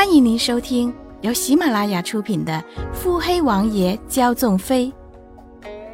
[0.00, 2.54] 欢迎您收听由喜马拉雅出品的
[2.94, 4.90] 《腹黑王爷骄纵妃》，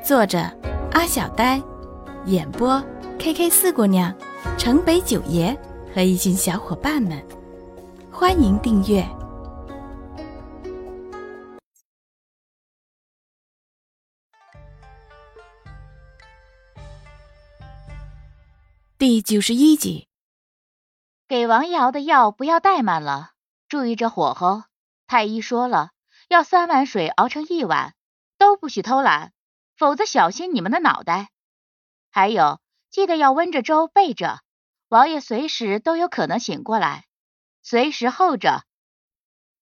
[0.00, 0.38] 作者
[0.92, 1.60] 阿小呆，
[2.26, 2.80] 演播
[3.18, 4.16] K K 四姑娘、
[4.56, 5.58] 城北九爷
[5.92, 7.20] 和一群小伙伴们。
[8.08, 9.04] 欢迎订阅
[18.96, 20.06] 第九十一集。
[21.26, 23.32] 给王爷熬的药不要怠慢了，
[23.68, 24.64] 注意着火候。
[25.06, 25.90] 太医说了，
[26.28, 27.94] 要三碗水熬成一碗，
[28.38, 29.32] 都不许偷懒，
[29.76, 31.30] 否则小心你们的脑袋。
[32.10, 32.60] 还有，
[32.90, 34.40] 记得要温着粥备着，
[34.88, 37.06] 王爷随时都有可能醒过来，
[37.62, 38.64] 随时候着。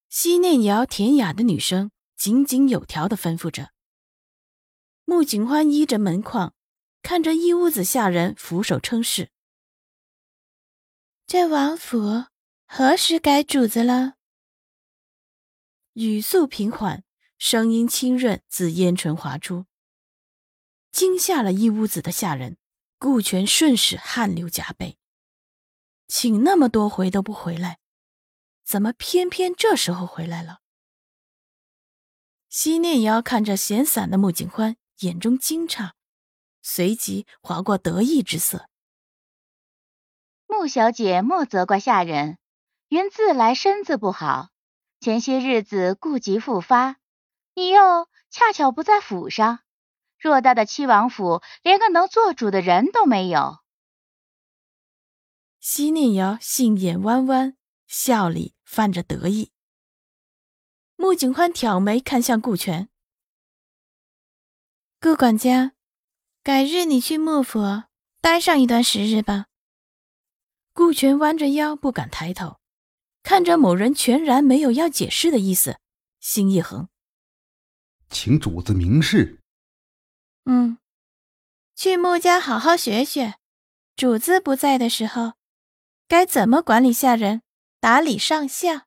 [0.09, 3.71] 西内瑶甜雅的女声井井有条的吩咐着。
[5.05, 6.55] 穆景欢依着门框，
[7.03, 9.31] 看着一屋子下人俯首称是。
[11.27, 12.25] 这王府
[12.77, 14.15] 何时改主子了？
[15.93, 17.05] 语速平缓，
[17.39, 19.67] 声音清润，自烟唇滑出，
[20.91, 22.57] 惊吓了一屋子的下人。
[22.99, 24.99] 顾全顺势汗流浃背，
[26.09, 27.79] 请那么多回都不回来，
[28.65, 30.59] 怎么偏偏这时候回来了？
[32.49, 35.93] 西念瑶看着闲散的穆景欢，眼中惊诧，
[36.61, 38.69] 随即划过得意之色。
[40.49, 42.39] 穆小姐莫责怪下人，
[42.95, 44.51] 云自来身子不好，
[45.01, 46.99] 前些日子痼疾复发，
[47.57, 49.65] 你又恰巧不在府上。
[50.21, 53.59] 偌大的七王府，连个能做主的人都没有。
[55.59, 57.57] 西念瑶杏眼弯弯，
[57.89, 59.51] 笑里泛着得意。
[60.95, 62.89] 穆景欢挑眉看向顾全，
[65.01, 65.73] 顾管家，
[66.45, 67.59] 改日你去穆府
[68.21, 69.47] 待上一段时日吧。
[70.73, 72.61] 顾全弯着腰，不敢抬头，
[73.25, 75.79] 看着某人，全然没有要解释的意思，
[76.21, 76.89] 心一横，
[78.11, 79.41] 请主子明示。
[80.45, 80.77] 嗯，
[81.75, 83.37] 去穆家好好学学，
[83.97, 85.33] 主子不在的时候，
[86.07, 87.41] 该怎么管理下人、
[87.81, 88.87] 打理上下。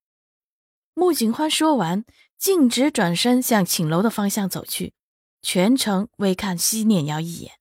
[0.93, 2.05] 穆景欢说完，
[2.37, 4.93] 径直转身向寝楼的方向走去，
[5.41, 7.53] 全程未看西念瑶一眼。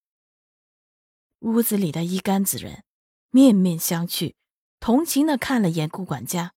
[1.38, 2.84] 屋子里的一干子人
[3.30, 4.34] 面面相觑，
[4.78, 6.52] 同情的看了眼顾管家。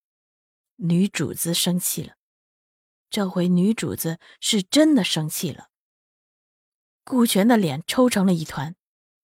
[0.81, 2.15] 女主子生气了，
[3.09, 5.69] 这回女主子是真的生气了。
[7.03, 8.75] 顾全的脸抽成了一团，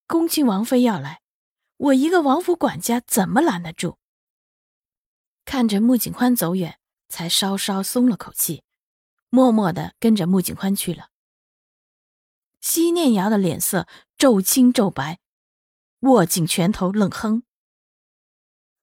[0.05, 1.21] 恭亲王妃要来，
[1.77, 3.97] 我一个王府管家怎么拦得住？
[5.45, 8.63] 看着穆景欢走远，才稍稍松了口气，
[9.29, 11.09] 默默的跟着穆景欢去了。
[12.59, 13.87] 西念瑶的脸色
[14.17, 15.19] 骤青骤白，
[15.99, 17.43] 握紧拳头冷哼。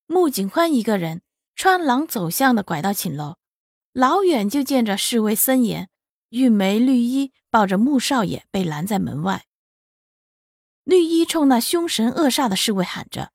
[0.07, 1.23] 穆景欢一个人
[1.55, 3.37] 穿廊走向的拐到寝楼，
[3.93, 5.89] 老远就见着侍卫森严。
[6.31, 9.45] 玉梅、绿衣抱着穆少爷被拦在门外。
[10.85, 13.33] 绿衣冲那凶神恶煞的侍卫喊着：“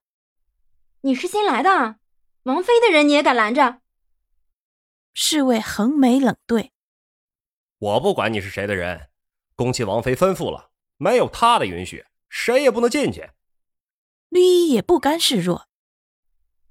[1.02, 1.98] 你是新来的？
[2.44, 3.82] 王妃的人你也敢拦着？”
[5.14, 6.74] 侍卫横眉冷对
[7.78, 9.10] ：“我不管你是谁的人，
[9.56, 13.30] 恭亲王妃吩咐了，没有她的允许，谁也不能进去。”
[14.30, 15.68] 绿衣也不甘示弱：“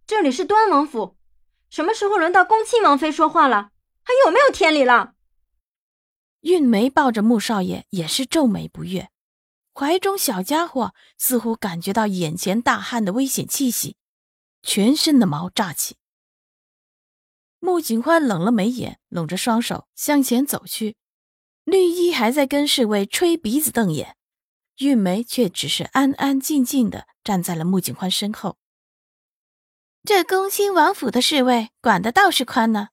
[0.07, 1.17] 这里是端王府，
[1.71, 3.71] 什么时候轮到恭亲王妃说话了？
[4.03, 5.15] 还有没有天理了？”
[6.43, 9.11] 韵梅抱着穆少爷，也是皱眉不悦，
[9.75, 13.97] 怀中小家伙似乎感觉到眼前大汉的危险气息，
[14.63, 15.97] 全身的毛炸起。
[17.59, 20.97] 穆景欢冷了眉眼，拢着双手向前走去，
[21.65, 24.17] 绿衣还在跟侍卫吹鼻子瞪眼，
[24.79, 28.57] 韵梅却只是安安静静的站在了穆景欢身后。
[30.07, 32.91] 这恭亲王府的侍卫管的倒是宽呢。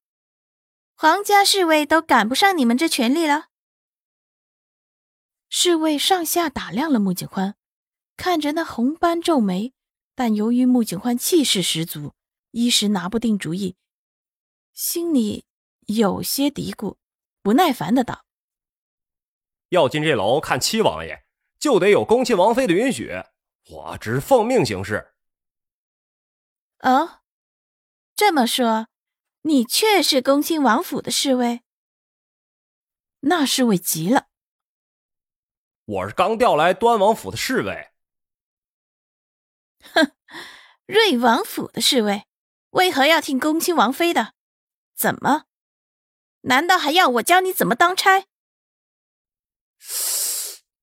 [0.95, 3.49] 皇家侍卫都赶不上你们这权力了。
[5.47, 7.55] 侍卫上下打量了穆景欢，
[8.17, 9.73] 看着那红斑皱眉，
[10.15, 12.13] 但由于穆景欢气势十足，
[12.49, 13.75] 一时拿不定主意，
[14.73, 15.45] 心里
[15.85, 16.95] 有些嘀咕，
[17.43, 18.25] 不耐烦的道
[19.69, 21.23] ：“要进这楼看七王爷，
[21.59, 23.11] 就得有恭亲王妃的允许，
[23.69, 25.09] 我只是奉命行事。”
[26.83, 27.21] 哦，
[28.13, 28.87] 这么说。
[29.43, 31.63] 你确是恭亲王府的侍卫？
[33.21, 34.27] 那侍卫急了。
[35.85, 37.91] 我是刚调来端王府的侍卫。
[39.93, 40.11] 哼，
[40.85, 42.25] 瑞王府的侍卫，
[42.71, 44.33] 为何要听恭亲王妃的？
[44.93, 45.45] 怎么？
[46.41, 48.25] 难道还要我教你怎么当差？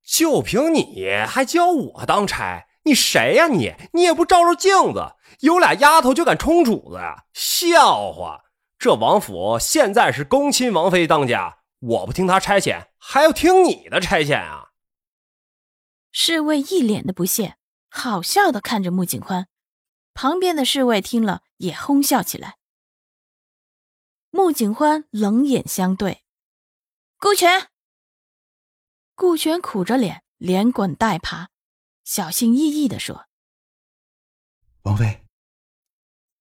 [0.02, 2.66] 就凭你还教我当差？
[2.90, 3.72] 你谁呀你？
[3.92, 7.26] 你也不照照镜子，有俩丫头就敢冲主子呀？
[7.32, 8.40] 笑话！
[8.80, 14.70] 这王府现在是恭亲王妃当家，我不听她差遣，还要听你的差遣啊？
[16.10, 17.54] 侍卫一脸的不屑，
[17.88, 19.46] 好笑的看着穆景欢。
[20.12, 22.56] 旁边的侍卫听了也哄笑起来。
[24.32, 26.24] 穆景欢冷眼相对，
[27.20, 27.68] 顾全。
[29.14, 31.50] 顾全苦着脸，连滚带爬，
[32.04, 33.26] 小心翼翼的说
[34.82, 35.24] ：“王妃，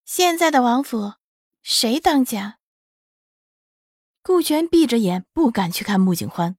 [0.06, 1.14] 现在的王府
[1.62, 2.60] 谁当家？”
[4.22, 6.58] 顾全闭着眼，不敢去看穆景欢。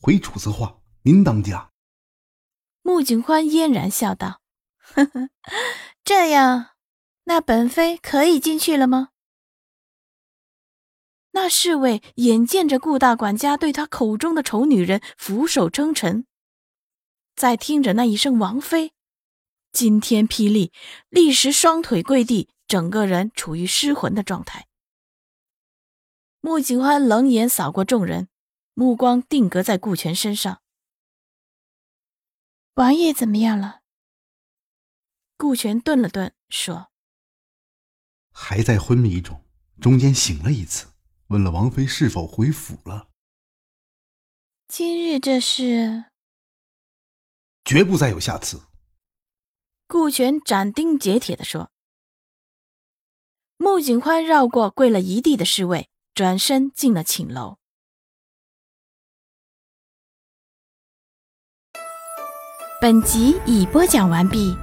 [0.00, 1.70] 回主子话，您当家。
[2.82, 4.40] 穆景欢嫣然笑道
[4.78, 5.30] ：“呵呵，
[6.04, 6.70] 这样，
[7.24, 9.10] 那本妃可以进去了吗？”
[11.32, 16.26] 那侍卫眼见着顾大管家对他口中的丑女人俯首称臣，
[17.38, 18.92] 再听着那一声“王妃”，
[19.70, 20.72] 惊天霹雳，
[21.08, 24.66] 立时双腿跪地，整个人处于失魂的状态。
[26.40, 28.28] 穆景欢冷眼扫过众人，
[28.74, 30.60] 目光定格在顾全身上。
[32.74, 33.82] 王爷怎么样了？
[35.36, 36.90] 顾全顿了顿，说
[38.34, 39.44] ：“还在昏迷中，
[39.80, 40.88] 中间醒了一次。”
[41.28, 43.10] 问了王妃是否回府了？
[44.66, 46.06] 今日这事
[47.68, 48.62] 绝不再有下次。
[49.86, 51.70] 顾全斩钉截铁地说。
[53.58, 57.58] 穆景欢绕过跪了一地的侍卫，转身进了寝楼。
[62.80, 64.56] 本集已播讲完毕。